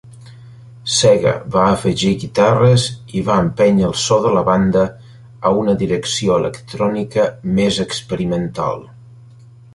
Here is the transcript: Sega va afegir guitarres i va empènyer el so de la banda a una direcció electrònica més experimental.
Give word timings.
Sega 0.93 1.33
va 1.55 1.65
afegir 1.73 2.13
guitarres 2.23 2.85
i 3.19 3.23
va 3.27 3.35
empènyer 3.41 3.85
el 3.89 3.93
so 4.05 4.17
de 4.25 4.33
la 4.37 4.43
banda 4.49 4.87
a 5.51 5.53
una 5.61 5.77
direcció 5.85 6.41
electrònica 6.43 7.29
més 7.61 7.81
experimental. 7.87 8.85